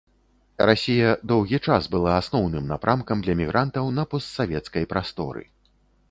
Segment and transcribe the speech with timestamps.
[0.67, 5.45] Расія доўгі час была асноўным напрамкам для мігрантаў на постсавецкай прасторы.